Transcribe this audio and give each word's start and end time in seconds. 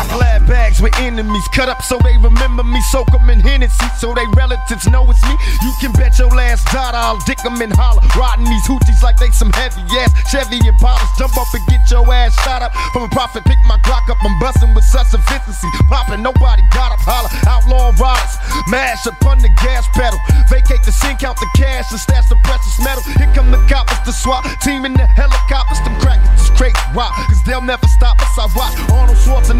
Rock 0.00 0.16
lab 0.16 0.46
bags 0.48 0.80
with 0.80 0.96
enemies. 0.96 1.44
Cut 1.52 1.68
up 1.68 1.82
so 1.82 1.98
they 2.00 2.16
remember 2.16 2.64
me. 2.64 2.80
Soak 2.88 3.12
them 3.12 3.28
in 3.28 3.40
Hennessy 3.40 3.84
so 3.98 4.14
they 4.14 4.24
relatives 4.32 4.88
know 4.88 5.04
it's 5.10 5.20
me. 5.28 5.36
You 5.60 5.72
can 5.80 5.92
bet 5.92 6.16
your 6.18 6.32
last 6.32 6.64
dollar 6.72 6.96
I'll 6.96 7.20
dick 7.28 7.36
them 7.44 7.60
in 7.60 7.68
holler. 7.68 8.00
Riding 8.16 8.48
these 8.48 8.64
hoochies 8.64 9.02
like 9.02 9.20
they 9.20 9.28
some 9.28 9.52
heavy 9.52 9.84
ass 10.00 10.08
Chevy 10.32 10.56
and 10.56 10.72
Impalas. 10.72 11.04
Jump 11.20 11.36
up 11.36 11.52
and 11.52 11.60
get 11.68 11.84
your 11.90 12.08
ass 12.08 12.32
shot 12.44 12.62
up. 12.62 12.72
From 12.96 13.04
a 13.04 13.10
profit, 13.12 13.44
pick 13.44 13.60
my 13.68 13.76
Glock 13.84 14.08
up. 14.08 14.16
I'm 14.24 14.32
busting 14.40 14.72
with 14.72 14.84
such 14.84 15.12
efficiency. 15.12 15.68
Popping, 15.92 16.22
nobody 16.22 16.62
got 16.72 16.96
up. 16.96 17.04
Holler. 17.04 17.28
Outlaw 17.44 17.92
riders. 18.00 18.40
Mash 18.72 19.04
upon 19.04 19.44
the 19.44 19.52
gas 19.60 19.84
pedal. 19.92 20.18
Vacate 20.48 20.80
the 20.88 20.92
sink, 20.92 21.20
count 21.20 21.36
the 21.36 21.48
cash 21.60 21.92
and 21.92 22.00
stash 22.00 22.24
the 22.32 22.40
precious 22.48 22.80
metal. 22.80 23.04
Here 23.20 23.28
come 23.36 23.52
the 23.52 23.60
coppers, 23.68 24.00
the 24.08 24.16
SWAT 24.16 24.48
team 24.64 24.88
in 24.88 24.96
the 24.96 25.04
helicopters. 25.04 25.80
Them 25.84 25.92
crackers, 26.00 26.48
crazy 26.56 26.80
rock. 26.96 27.12
Cause 27.28 27.44
they'll 27.44 27.60
never 27.60 27.84
stop 28.00 28.16
us. 28.16 28.32
I 28.40 28.48
watch 28.56 28.72
Arnold 28.88 29.20
Schwarzenegger 29.20 29.59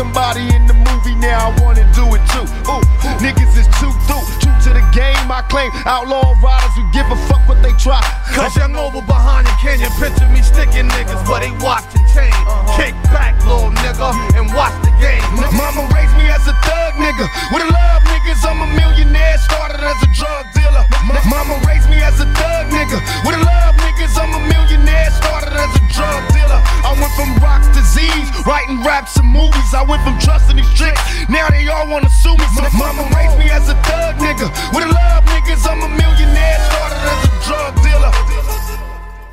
somebody 0.00 0.48
in 0.56 0.64
the 0.64 0.72
movie. 0.72 1.14
Now 1.20 1.52
I 1.52 1.60
wanna 1.60 1.84
do 1.92 2.08
it 2.16 2.24
too. 2.32 2.46
Ooh, 2.72 2.80
niggas 3.20 3.52
is 3.52 3.68
too 3.76 3.92
through. 4.08 4.24
True 4.40 4.56
to 4.64 4.70
the 4.72 4.84
game, 4.96 5.28
I 5.28 5.44
claim. 5.52 5.68
Outlaw 5.84 6.32
riders 6.40 6.72
who 6.72 6.88
give 6.96 7.04
a 7.12 7.18
fuck 7.28 7.44
what 7.44 7.60
they 7.60 7.76
try. 7.76 8.00
Cause 8.32 8.56
young 8.56 8.74
over 8.76 9.04
behind 9.04 9.44
you, 9.46 9.56
can 9.60 9.76
you 9.76 9.92
picture 10.00 10.28
me 10.32 10.40
sticking 10.40 10.88
niggas? 10.88 11.20
But 11.28 11.44
they 11.44 11.52
watch 11.60 11.84
and 11.92 12.06
chain. 12.16 12.32
Uh-huh. 12.32 12.80
Kick 12.80 12.96
back, 13.12 13.36
little 13.44 13.68
nigga, 13.84 14.08
raps 29.10 29.18
and 29.18 29.28
movies. 29.28 29.74
I 29.74 29.82
went 29.82 30.02
from 30.02 30.18
trusting 30.18 30.56
these 30.56 30.74
tricks. 30.74 31.00
Now 31.28 31.48
they 31.48 31.66
all 31.68 31.88
wanna 31.88 32.10
sue 32.22 32.36
me. 32.36 32.44
So 32.54 32.62
mama 32.78 33.08
raised 33.16 33.38
me 33.38 33.50
as 33.50 33.68
a 33.68 33.74
thug 33.82 34.16
nigga. 34.16 34.48
With 34.74 34.84
a 34.84 34.92
love 34.92 35.24
niggas, 35.24 35.66
I'm 35.66 35.82
a 35.82 35.88
millionaire. 35.88 36.58
Started 36.70 37.02
as 37.10 37.24
a 37.24 37.32
drug 37.46 37.74
dealer. 37.82 38.12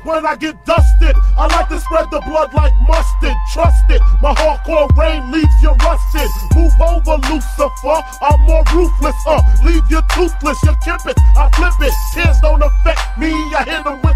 When 0.04 0.24
I 0.24 0.36
get 0.36 0.64
dusted, 0.64 1.16
I 1.36 1.46
like 1.48 1.68
to 1.68 1.78
spread 1.80 2.10
the 2.10 2.20
blood 2.20 2.54
like 2.54 2.72
mustard. 2.88 3.36
Trust 3.52 3.84
it, 3.90 4.00
my 4.22 4.32
hardcore 4.34 4.88
rain 4.96 5.30
leaves 5.30 5.56
you 5.60 5.72
rusted. 5.84 6.30
Move 6.56 6.72
over, 6.80 7.20
Lucifer. 7.28 8.00
I'm 8.22 8.40
more 8.46 8.64
ruthless, 8.72 9.16
uh. 9.26 9.42
Leave 9.64 9.84
you 9.90 10.00
toothless, 10.14 10.58
you 10.62 10.74
kip 10.84 11.04
it, 11.04 11.18
I 11.36 11.50
flip 11.54 11.74
it. 11.80 11.92
Tears 12.14 12.38
don't 12.40 12.62
affect 12.62 13.18
me, 13.18 13.32
I 13.54 13.64
hit 13.64 13.84
them 13.84 14.07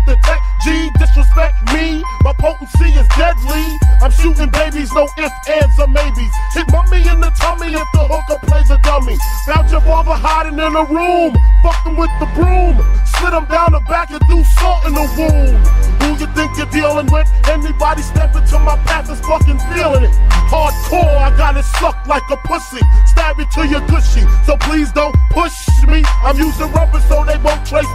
no 5.02 5.24
ifs, 5.24 5.48
ands, 5.48 5.78
or 5.78 5.88
maybes. 5.88 6.34
Hit 6.54 6.66
mummy 6.70 7.02
in 7.02 7.18
the 7.18 7.30
tummy 7.34 7.74
if 7.74 7.88
the 7.92 8.04
hooker 8.06 8.38
plays 8.46 8.70
a 8.70 8.78
dummy. 8.82 9.16
Found 9.46 9.70
your 9.70 9.80
barber 9.82 10.14
hiding 10.14 10.58
in 10.58 10.72
a 10.76 10.84
room, 10.86 11.34
fucking 11.62 11.96
with 11.96 12.10
the 12.22 12.28
broom. 12.38 12.78
Slid 13.18 13.34
him 13.34 13.46
down 13.50 13.72
the 13.72 13.82
back 13.90 14.10
and 14.10 14.22
threw 14.30 14.44
salt 14.58 14.86
in 14.86 14.94
the 14.94 15.06
wound. 15.18 15.58
Who 16.02 16.08
you 16.22 16.28
think 16.34 16.56
you're 16.56 16.70
dealing 16.70 17.10
with? 17.10 17.26
Anybody 17.48 18.02
step 18.02 18.34
into 18.34 18.58
my 18.58 18.76
path 18.86 19.10
is 19.10 19.20
fucking 19.26 19.58
feeling 19.74 20.06
it. 20.06 20.14
Hardcore, 20.46 21.16
I 21.18 21.34
got 21.36 21.56
it 21.56 21.64
sucked 21.80 22.06
like 22.06 22.26
a 22.30 22.36
pussy. 22.46 22.82
Stab 23.06 23.40
it 23.40 23.50
to 23.58 23.66
your 23.66 23.82
gushy, 23.88 24.22
so 24.46 24.56
please 24.68 24.92
don't 24.92 25.14
push 25.30 25.66
me. 25.88 26.02
I'm 26.22 26.36
using 26.38 26.70
rubber 26.72 27.00
so 27.08 27.24
they 27.24 27.38
won't 27.42 27.66
trace 27.66 27.90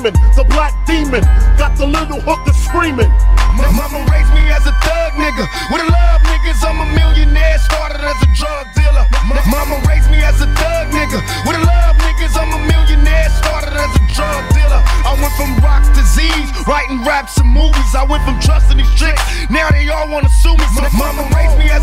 the. 0.00 0.16
The 0.36 0.44
black 0.44 0.72
demon 0.86 1.20
got 1.60 1.76
the 1.76 1.86
little 1.86 2.20
hooker 2.20 2.54
screaming. 2.56 3.12
My 3.52 3.68
mama 3.76 4.00
raised 4.08 4.32
me 4.32 4.48
as 4.48 4.64
a 4.64 4.72
thug 4.80 5.12
nigga. 5.20 5.44
With 5.68 5.84
a 5.84 5.88
love 5.92 6.22
niggas, 6.24 6.64
I'm 6.64 6.80
a 6.80 6.88
millionaire. 6.96 7.58
Started 7.58 8.00
as 8.00 8.16
a 8.24 8.30
drug 8.32 8.72
dealer. 8.72 9.04
My 9.28 9.42
mama 9.52 9.76
raised 9.84 10.08
me 10.08 10.24
as 10.24 10.40
a 10.40 10.48
thug 10.56 10.88
nigga. 10.88 11.20
With 11.44 11.60
a 11.60 11.64
love 11.68 11.96
niggas, 12.00 12.32
I'm 12.32 12.48
a 12.48 12.60
millionaire. 12.64 13.28
Started 13.44 13.76
as 13.76 13.92
a 13.92 14.02
drug 14.16 14.42
dealer. 14.56 14.80
I 15.04 15.12
went 15.20 15.34
from 15.36 15.52
rocks 15.60 15.92
to 15.92 16.02
Z's, 16.16 16.48
writing 16.64 17.04
raps 17.04 17.36
and 17.36 17.48
movies. 17.52 17.92
I 17.92 18.04
went 18.08 18.24
from 18.24 18.40
trusting 18.40 18.78
these 18.78 18.94
tricks. 18.96 19.20
Now 19.50 19.68
they 19.70 19.88
all 19.92 20.08
wanna 20.08 20.32
sue 20.40 20.56
me. 20.56 20.64
My 20.72 20.88
mama 20.96 21.28
raised 21.36 21.58
me 21.58 21.68
as 21.68 21.81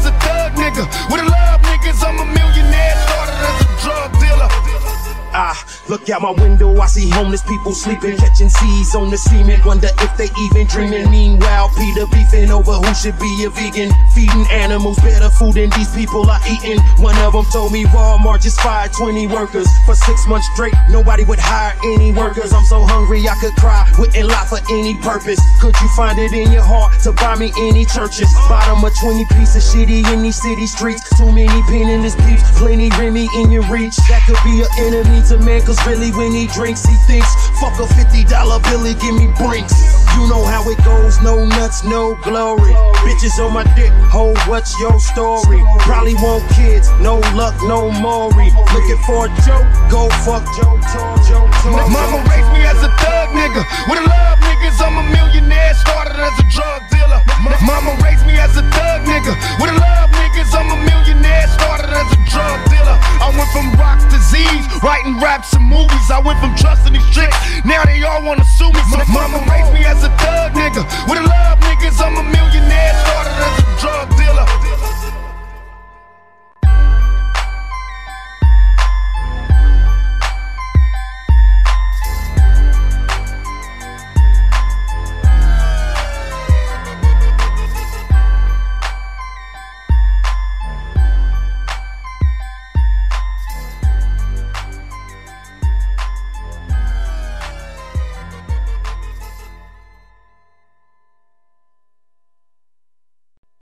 out 6.12 6.22
my 6.22 6.32
window, 6.32 6.80
I 6.80 6.88
see 6.88 7.10
homeless 7.10 7.44
people 7.44 7.74
sleeping, 7.74 8.18
catching 8.18 8.50
seeds 8.50 8.96
on 8.96 9.10
the 9.10 9.18
cement. 9.18 9.66
Wonder 9.66 9.90
if 10.00 10.18
they 10.18 10.30
even 10.46 10.68
dreaming. 10.68 11.10
Meanwhile, 11.12 11.70
PETA 11.78 12.08
beefing 12.12 12.52
over 12.52 12.74
who 12.74 12.94
should 12.96 13.18
be 13.20 13.44
a 13.46 13.50
vegan. 13.50 13.92
Feeding 14.20 14.52
animals 14.52 15.00
better 15.00 15.30
food 15.30 15.54
than 15.54 15.70
these 15.80 15.88
people 15.96 16.30
are 16.30 16.42
eating. 16.44 16.78
One 17.00 17.16
of 17.24 17.32
them 17.32 17.46
told 17.54 17.72
me 17.72 17.86
Walmart 17.86 18.44
just 18.44 18.60
fired 18.60 18.92
20 18.92 19.28
workers 19.28 19.66
for 19.86 19.96
six 19.96 20.28
months 20.28 20.46
straight. 20.52 20.74
Nobody 20.90 21.24
would 21.24 21.40
hire 21.40 21.72
any 21.86 22.12
workers. 22.12 22.52
I'm 22.52 22.66
so 22.66 22.84
hungry 22.84 23.24
I 23.30 23.36
could 23.40 23.56
cry. 23.56 23.88
Wouldn't 23.98 24.28
lie 24.28 24.44
for 24.44 24.60
any 24.76 25.00
purpose. 25.00 25.40
Could 25.62 25.74
you 25.80 25.88
find 25.96 26.20
it 26.20 26.34
in 26.34 26.52
your 26.52 26.68
heart 26.68 27.00
to 27.04 27.14
buy 27.14 27.40
me 27.40 27.54
any 27.64 27.86
churches? 27.86 28.28
Bottom 28.52 28.84
of 28.84 28.92
20 29.00 29.24
piece 29.40 29.56
of 29.56 29.64
shitty 29.64 30.04
in 30.12 30.22
these 30.22 30.36
city 30.36 30.68
streets. 30.68 31.00
Too 31.16 31.32
many 31.32 31.64
penniless 31.72 32.20
peeps, 32.28 32.44
plenty 32.60 32.90
Remy 33.00 33.30
in 33.40 33.52
your 33.52 33.64
reach. 33.72 33.96
That 34.12 34.20
could 34.28 34.44
be 34.44 34.68
an 34.68 34.72
enemy 34.84 35.24
to 35.32 35.40
man, 35.40 35.64
cause 35.64 35.80
really 35.88 36.12
when 36.12 36.34
he 36.34 36.48
drinks, 36.52 36.84
he 36.84 36.96
thinks, 37.08 37.32
fuck 37.64 37.80
a 37.80 37.88
$50 37.88 38.28
billy, 38.68 39.00
give 39.00 39.16
me 39.16 39.32
brinks. 39.40 39.99
You 40.16 40.28
know 40.28 40.44
how 40.44 40.68
it 40.70 40.78
goes, 40.84 41.22
no 41.22 41.46
nuts, 41.46 41.84
no 41.84 42.16
glory. 42.24 42.74
Bitches 43.06 43.40
on 43.44 43.54
my 43.54 43.64
dick, 43.76 43.92
ho, 44.12 44.34
what's 44.48 44.78
your 44.80 45.00
story? 45.00 45.62
Probably 45.80 46.16
want 46.16 46.44
kids, 46.52 46.90
no 47.02 47.20
luck, 47.34 47.56
no 47.64 47.92
Maury. 48.02 48.52
Looking 48.74 49.00
for 49.06 49.26
a 49.26 49.30
joke, 49.46 49.68
go 49.90 50.10
fuck 50.26 50.44
Joe 50.58 50.80
Joe 51.28 51.46
Mama 51.66 52.20
raised 52.30 52.52
me 52.54 52.62
as 52.66 52.82
a 52.84 52.90
thug 53.02 53.30
nigga. 53.36 53.62
With 53.90 54.00
a 54.00 54.06
love 54.10 54.40
niggas, 54.40 54.78
I'm 54.82 54.98
a 54.98 55.06
millionaire. 55.12 55.74
Started 55.76 56.18
as 56.18 56.36
a 56.40 56.46
drug 56.50 56.82
dealer. 56.90 57.22
Mama 57.66 57.98
raised 58.04 58.26
me 58.26 58.34
as 58.38 58.56
a 58.58 58.64
thug 58.74 59.06
nigga. 59.06 59.34
With 59.62 59.72
a 59.72 59.78
love 59.78 60.10
niggas, 60.12 60.52
I'm 60.54 60.70
a 60.70 60.78
millionaire. 60.84 61.48
Started 61.56 61.90
as 61.90 62.10
a 62.12 62.20
drug 62.30 62.58
dealer. 62.70 62.98
I 63.22 63.32
went 63.36 63.50
from 63.52 63.70
to 64.10 64.20
Z's, 64.32 64.66
writing 64.82 65.20
raps 65.20 65.54
and 65.54 65.66
movies. 65.66 66.10
I 66.10 66.20
went 66.20 66.40
from 66.40 66.56
trusting 66.56 66.94
these 66.94 67.09